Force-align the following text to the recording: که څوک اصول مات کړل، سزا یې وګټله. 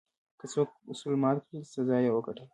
که 0.39 0.45
څوک 0.53 0.69
اصول 0.91 1.13
مات 1.23 1.37
کړل، 1.45 1.61
سزا 1.73 1.97
یې 2.05 2.11
وګټله. 2.13 2.45